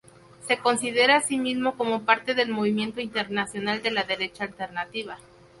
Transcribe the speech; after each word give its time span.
Se 0.47 0.57
considera 0.57 1.17
a 1.17 1.21
sí 1.21 1.37
mismo 1.37 1.77
como 1.77 2.05
parte 2.05 2.33
del 2.33 2.49
movimiento 2.49 3.01
internacional 3.01 3.83
de 3.83 3.91
la 3.91 4.03
derecha 4.03 4.45
alternativa. 4.45 5.19